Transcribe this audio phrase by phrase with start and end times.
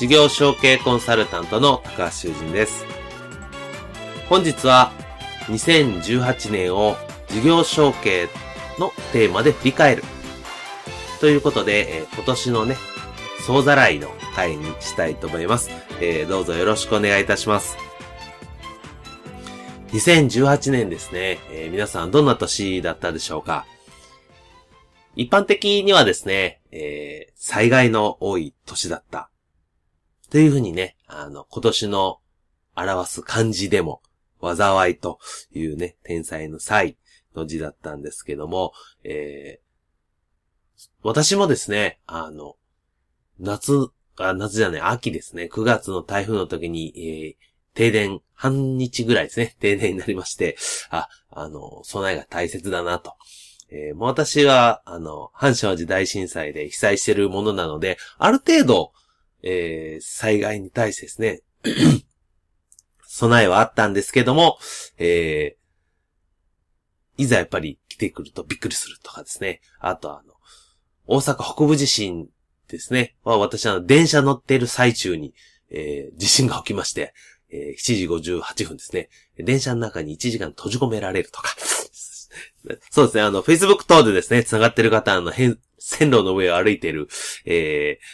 [0.00, 2.86] 事業承継コンサルタントの高橋修人です。
[4.30, 4.92] 本日は
[5.48, 6.96] 2018年を
[7.28, 8.30] 事業承継
[8.78, 10.02] のテーマで振り返る。
[11.20, 12.76] ということで、え、今年のね、
[13.46, 15.68] 総ざらいの回にしたいと思います。
[16.00, 17.76] えー、どうぞよろしくお願いいたします。
[19.88, 23.66] 2018年ですね、えー、皆さんどんな年だったでしょうか
[25.14, 29.30] 一般的にはですね、えー、災害の多い年だった。
[30.30, 32.20] というふうにね、あの、今年の
[32.76, 34.00] 表す漢字でも、
[34.42, 35.18] 災いと
[35.52, 36.96] いうね、天才の際
[37.34, 38.72] の字だったんですけども、
[39.04, 42.56] えー、私もですね、あの、
[43.38, 50.56] 夏、あ、夏じゃない、秋ですね、9月の台風の時に、えー、停電、半日ぐらいですね、停電になりまして、
[50.90, 53.14] あ、あの、備えが大切だなと。
[53.70, 58.92] えー、もう私は、あの、阪神淡路大震災で被災してるものなので、ある程度、
[59.42, 61.42] えー、災害に対してですね、
[63.06, 64.58] 備えはあったんですけども、
[64.98, 69.60] えー、いざやっぱり来てくるとびっくりするとかですね。
[69.78, 70.34] あとあの、
[71.06, 72.28] 大阪北部地震
[72.68, 73.16] ですね。
[73.24, 75.34] は私は電車乗ってる最中に、
[75.70, 77.14] えー、地震が起きまして、
[77.50, 79.08] えー、7時58分ですね。
[79.36, 81.54] 電車の中に1時間閉じ込められるとか。
[82.90, 83.22] そうですね。
[83.22, 87.08] あの、Facebook 等でですね、繋がってる方、あの、線路の上を歩いてる、
[87.44, 88.04] えー、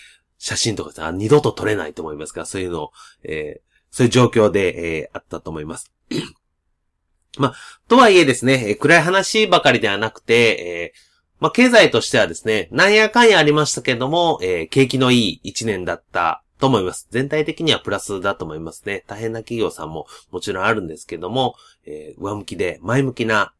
[0.46, 2.92] 写真とかさ、二度と撮れないと思いますが、そういうのを、
[3.24, 5.90] えー、そういう状況で、えー、あったと思います。
[7.36, 7.54] まあ、
[7.88, 11.00] とはいえですね、えー、暗い話ばかりではなくて、えー、
[11.40, 17.08] まあ、経済としてはですね、なんやかんやありましたけども、えー、景気のいい一年だったと思います。
[17.10, 19.02] 全体的にはプラスだと思いますね。
[19.08, 23.52] 大変な企業さんももちろんあるんですけども、えー、上向きで前向きな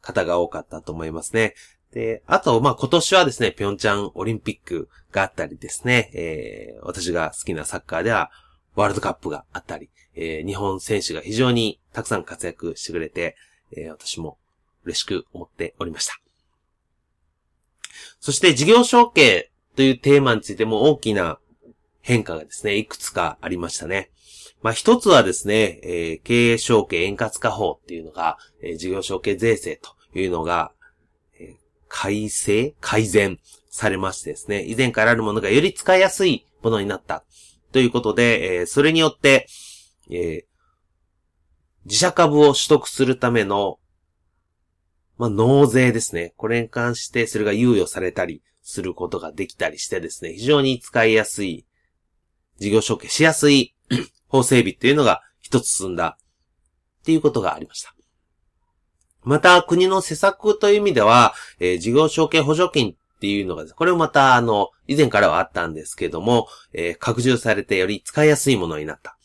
[0.00, 1.54] 方が多かったと思いますね。
[1.92, 8.30] で、あと、まあ、今年はですね、ピョンチャンオリンピックがあったりですね、えー、私が好きなサッカーでは、
[8.74, 13.36] ワールドカップがあったり、えー、日本選手が非常にたくさん活躍してくれて、
[13.76, 14.38] えー、私も
[14.84, 16.20] 嬉しく思っておりました。
[18.20, 21.38] そして事業承継というテーマについても大きな
[22.00, 24.10] 変化がですね、いくつかありましたね。
[24.62, 30.72] まあ、一つはですね、えー、経営承継円滑化法っていうのが、えー、事業承継税制というのが、
[31.88, 33.38] 改正改善
[33.70, 37.24] されましてですね、以前からあるものがより使いやすいものになった
[37.72, 39.46] ということで、えー、それによって、
[40.10, 40.42] えー、
[41.84, 43.78] 自社株を取得するための、
[45.16, 46.34] まあ、納税ですね。
[46.36, 51.66] これに関してそれが猶予されたりすることができたりしてですね、非常に使いやすい、
[52.58, 53.74] 事業承継しやすい
[54.28, 56.18] 法整備っていうのが一つ進んだ
[57.00, 57.97] っていうことがありました。
[59.24, 69.16] また、国の施策という意味では、えー、事業承継補助金っていうのが、これもまた、あの、以前からはあったんですけども、えー、拡充されてより使いやすいものになった。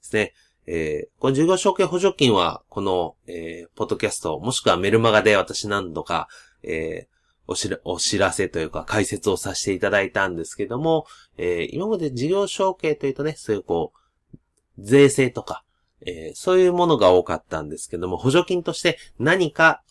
[0.00, 0.34] ですね。
[0.66, 6.28] えー、この事業承継補助金は、この、えー、ポッドキャスト、もしくはメルマガで私何度か、
[6.62, 7.12] えー、
[7.48, 13.92] おしら、お知らせというか解説をさせていただいたんですけども、えー、今まで事業承継というとね、そういうこ
[14.32, 14.38] う、
[14.78, 15.64] 税制とか、
[16.06, 19.82] えー、そういうものが多かったんですけども、補助金として何か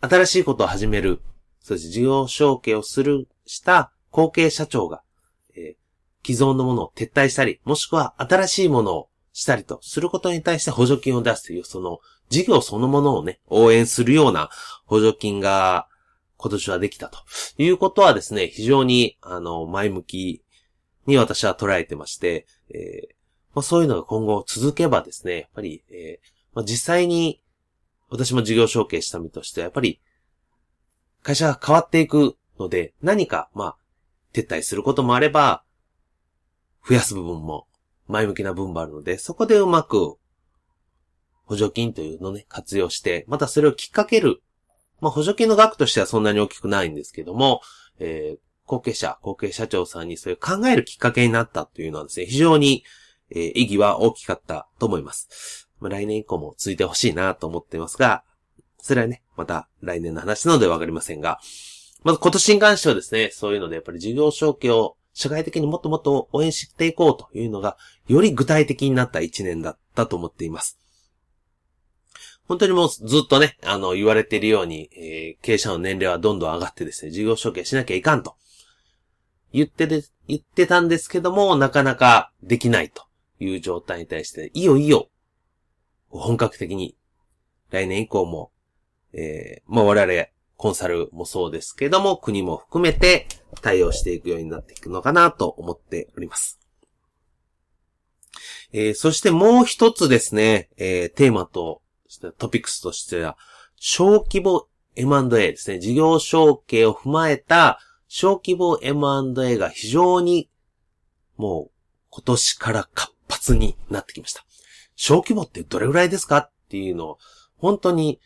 [0.00, 1.20] 新しいことを始める
[1.62, 5.02] そして事業承継をする、した後継社長が、
[5.56, 14.50] えー、既存のものを撤退したり、もしくは新しいものをしたりとすることに対して補助金を出すという、その事業そのものをね、応援するような
[14.84, 15.86] 補助金が
[16.36, 17.20] 今年はできたと
[17.58, 20.42] いうことはですね、非常に、あの、前向き
[21.06, 23.21] に私は捉えてまして、えー
[23.54, 27.42] まあ、そういうのが今後続けばですね、やっぱり、えーまあ、実際に
[28.08, 30.00] 私も事業承継した身としては、やっぱり
[31.22, 33.76] 会社が変わっていくので、何か、まあ、
[34.34, 35.64] 撤退することもあれば、
[36.86, 37.66] 増やす部分も
[38.08, 40.16] 前向きな部分もあるので、そこでうまく
[41.44, 44.42] 補助金というのをね、活用して、またそれをきっかける。
[45.00, 47.60] まあ、補助金の額としてはそんなに大きくないんですけども、
[47.98, 52.84] えー、後継者、後継社長さんにそれを考えるきっかけになったというのはですね、非常に、
[53.34, 55.68] えー、意義は大きかったと思います。
[55.80, 58.24] まあ、来年以降も続いてほしいなと思っていますが、
[58.78, 61.40] それはね、また来年の話なのでわかりませんが、
[62.02, 67.76] まず今年に関してはですね、そういうのでやっぱり事業承継を社会的にもっともっと応援していこうというのが、
[68.08, 70.78] より具体的になった一年だったと思っています。
[72.48, 78.36] 本当にもうずっとね、あの、言われているように、えー、経営者の年齢はどんどん上がってですね、事業承継しなきゃいかんと。
[79.52, 83.04] 言ってで、言ってたんですけども、なかなかできないと
[83.42, 85.08] いう状態に対して、いよいいよ。
[86.08, 86.96] 本格的に、
[87.70, 88.52] 来年以降も、
[89.12, 93.26] えー、まあ我々、コンサルもそうですけども、国も含めて
[93.62, 96.60] 対応していくようになっていくのかなと思っております。
[98.72, 101.82] えー、そしてもう一つですね、えー、テーマと
[102.38, 103.36] トピックスとしては、
[103.76, 105.78] 小規模 M&A ですね。
[105.78, 110.50] 事業承継を踏まえた小規模 M&A が非常に
[111.36, 111.70] もう
[112.10, 114.44] 今年から活発になってきました。
[114.94, 117.18] 小規模ってどれぐらいですかっていうのを
[117.56, 118.20] 本当に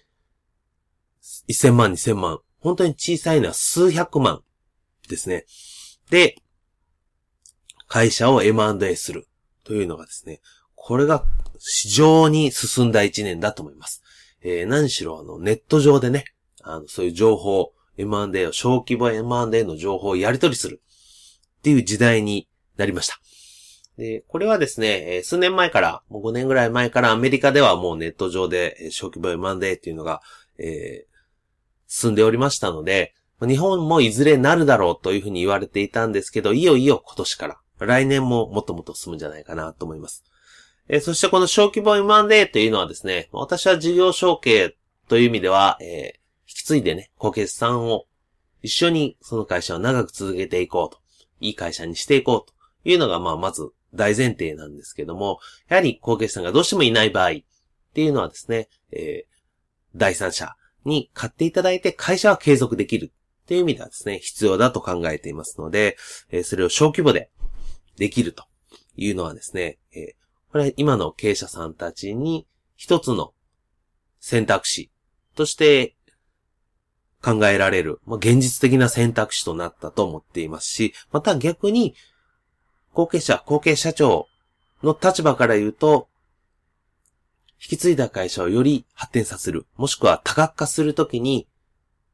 [1.48, 2.40] 1000万、2000万。
[2.60, 4.42] 本当に小さいのは数百万
[5.08, 5.46] ですね。
[6.10, 6.36] で、
[7.86, 9.28] 会社を M&A する
[9.64, 10.40] というのがですね、
[10.74, 11.24] これが
[11.58, 14.02] 非常に進んだ一年だと思います。
[14.42, 16.24] えー、何しろあのネット上でね、
[16.62, 20.82] あの、そういう情報、M&A を、小規模 M&A の情報をやり取りする
[21.58, 23.20] っていう時代になりました。
[23.98, 30.20] で、これはですね、数年前から、もう5年ぐらい前からアメリカではもうネット上で小規模 M&A っていうのが、
[30.58, 31.16] えー、
[31.86, 40.24] 進んでおりましたので、日本もいずれなるだろうというふうに言われていたんですけど、いよいよ今年から、来年ももっともっと進むんじゃないかなと思います。
[40.88, 44.76] えー、そしてこの小規模 M&A というのはですね、私は事業承継
[45.08, 46.12] という意味では、えー、引
[46.46, 48.06] き継いでね、高決算を
[48.62, 51.00] 一緒にその会社を長く続けていこうと、
[51.40, 52.54] いい会社にしていこうと
[52.88, 57.32] いうのが、まあ、まず大前提なんですけども、やはり高決算がどうしてもいない場合っ
[57.94, 59.36] ていうのはですね、えー、
[59.96, 60.54] 第三者、
[60.86, 65.96] に買っていただいて会社は継続できるっていう意味ではですね、必要だと考えていますので、
[66.30, 67.30] えそれを小規模で
[67.96, 68.44] できると
[68.96, 70.14] いうのはですね、え
[70.50, 72.46] これは今の経営者さんたちに
[72.76, 73.34] 一つの
[74.20, 74.90] 選択肢
[75.34, 75.96] として
[77.22, 81.94] 考えられる、まあ、現実的な選択肢となったと思っていますし、また逆に、
[82.96, 84.26] 後継者、後継社長
[84.82, 86.08] の立場から言うと、
[87.60, 91.46] 引き継いだ会社をより発展させる、もしくは多角化するときに、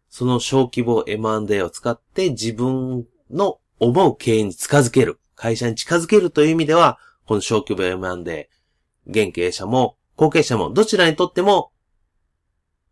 [0.09, 8.51] その小規模 M&A を使って自分の思う経営に近づける、会社に近づけるという意味では、この小規模 M&A、
[9.07, 11.71] 現経営者も後継者もどちらにとっても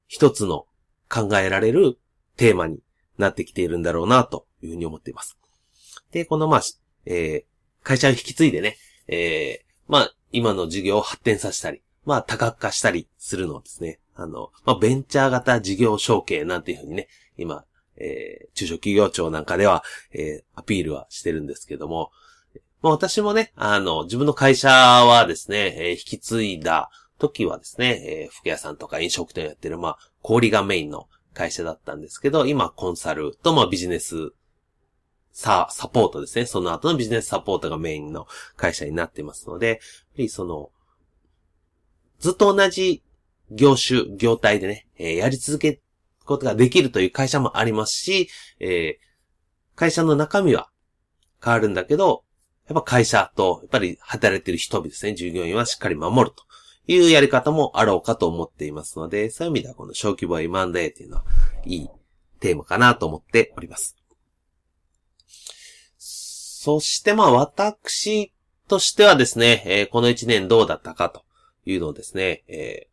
[0.06, 0.66] 一つの
[1.08, 1.98] 考えられる
[2.36, 2.78] テーマに
[3.18, 5.36] なってきているんだろうなというふうに思っています。
[6.12, 6.62] で、このまあ、
[7.04, 7.49] えー、
[7.82, 8.76] 会社を引き継いでね、
[9.08, 17.64] えー、まあ、今の事業を発展させたり、まあ多角化したりするのをですね、あの、まあベンチャー型事業承継なんていうふうにね、今、
[17.96, 19.82] えー、中小企業庁なんかでは、
[20.12, 22.10] えー、アピールはしてるんですけども、
[22.82, 34.32] まあ私もね、あの、自分の会社はですね、えー、引き継いだ時はですね、えー、服屋さんとか飲食店をやってる、まあ、氷がメインの会社だったんですけど、今コンサルと、まあビジネス
[35.32, 36.46] サ、サポートですね。
[36.46, 39.84] その後のビジネスサポートがメインの会社になってますので、やっぱ
[40.18, 40.70] りその、
[42.18, 43.02] ずっと同じ
[43.50, 45.82] 業種、業態でね、えー、やり続ける
[46.24, 50.70] ことができるという会社もありますし、えー、会社の中身は
[51.42, 52.24] 変わるんだけど、
[52.68, 56.44] やっぱ会社と、やっぱり働いてる人々ですね、従業員はしっかり守ると
[56.86, 61.24] いうやり方もあろうかと思っていますので、そういう意味ではこの小規模 M&A っていうのは、
[61.64, 61.88] いい
[62.38, 63.99] テーマかなと思っております。
[66.62, 68.34] そしてまあ私
[68.68, 71.24] としてはですね、えー、この一年どうだったかと
[71.64, 72.88] いうのをですね、え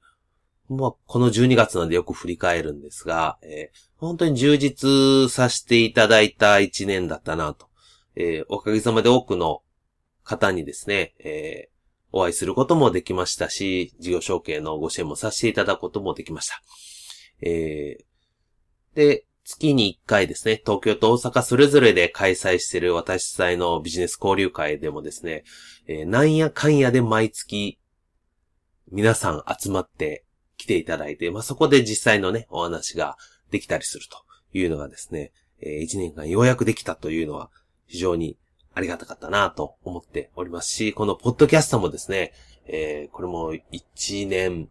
[0.70, 7.68] ー、まあ、この12月なんでよく振り返るんですが、えー、本当に充実させていただいた1年だったなと。
[8.16, 9.64] え、おかげさまで多くの
[10.24, 11.70] 方にですね、え、
[12.14, 16.62] お会いすることもできましたし、事業承継のご支援もさせていただくこともできました。
[17.42, 17.98] え、
[18.96, 25.46] で、月に1回ですね、東京と大阪それぞれで開催している私主催のビジネス交流会でもですね、
[25.88, 27.80] えー、なんやかんやで毎月
[28.92, 30.26] 皆さん集まって
[30.58, 33.16] 来ていただいて、まあ、そこで実際のね、お話が
[33.50, 34.18] できたりすると
[34.52, 37.50] いうのがですね、えー、1年間ようやくできたというのは
[37.86, 38.38] 非常に
[38.74, 42.34] ありがたかったなと思っておりますし、このポッドキャストもですね、
[42.66, 44.68] えー、これも1年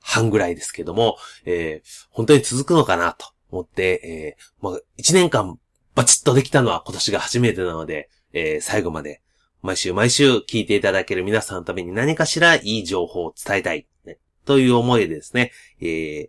[0.00, 5.58] 半ぐらいですけども、えー、本当に続くのかなと思って、えー、まあ、1年間
[5.94, 9.22] バチッとできたのは今年が初めてなので、えー、最後まで
[9.62, 16.28] 毎週毎週聞いていただける皆さんのために何かしらいい情報を伝えたい、ね、という思いでですね、えー、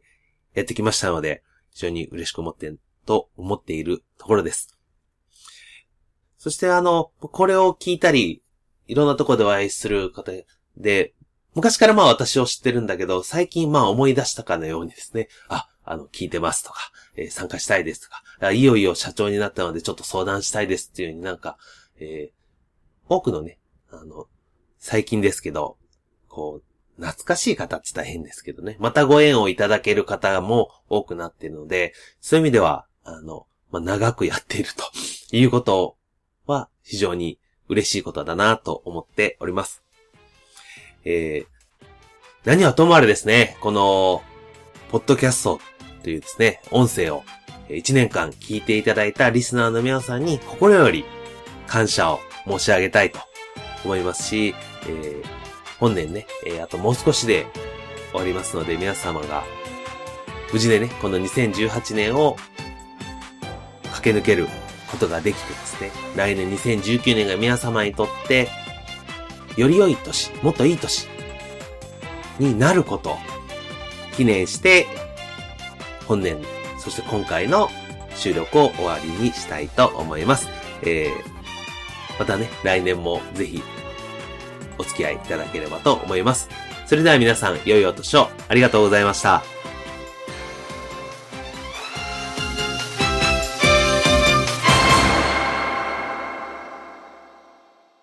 [0.55, 2.73] やってきましたので、非常に嬉しく思って、
[3.05, 4.75] と思っているところです。
[6.37, 8.41] そしてあの、これを聞いたり、
[8.87, 10.31] いろんなとこでお会いする方
[10.77, 11.13] で、
[11.53, 18.09] 昔からまあ私を知ってるんだけど、最近まあ思い出したかのようにですね、あ、あの、聞いてますとか、えー、参加したいですと
[18.41, 21.57] か、いよいよ社長になったのでちょっと相談したいですっていう風になんか、
[21.99, 23.57] えー、多くのね、
[23.89, 24.27] あの、
[24.79, 25.77] 最近ですけど、
[26.27, 34.83] こう、懐かしい方って大変ですけどね、またご縁をいただける方も多くなっているので、そういう意味では、あの、まあ、長くやっていると
[35.35, 35.97] いうこと
[36.45, 37.39] は非常に
[37.69, 39.83] 嬉しいことだなと思っております。
[41.05, 41.85] えー、
[42.45, 44.23] 何はともあれですね、この、
[44.89, 45.59] ポッドキャスト
[46.07, 47.25] というですね、音声を
[47.67, 51.03] 1年間聞いていただいたリスナーの皆さんに心より
[51.67, 53.19] 感謝を申し上げたいと
[53.83, 55.23] 思いますし、えー、
[55.81, 57.45] 本年ね、えー、あともう少しで
[58.11, 59.43] 終わりますので皆様が
[60.53, 62.37] 無事でね、この2018年を
[63.91, 64.47] 駆け抜ける
[64.89, 68.47] ことができてですね、来年2019年が皆様にとって、
[69.57, 71.09] より良い年、もっといい年
[72.39, 73.17] になることを
[74.15, 74.87] 記念して、
[76.07, 76.41] 本年、
[76.79, 77.69] そして今回の
[78.15, 80.47] 収録を終わりにしたいと思います。
[80.83, 83.61] えー、またね、来年もぜひ
[84.77, 86.49] お付き合いいただければと思います。
[86.85, 89.56] それでは皆さん、良いお年をありがとうございました。